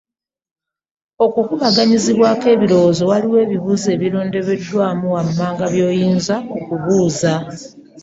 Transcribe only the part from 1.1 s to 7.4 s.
Okukubaganyaako ebirowoozo waliwo ebibuuzo ebirondobeddwamu wammanga by’oyinza okubuuza.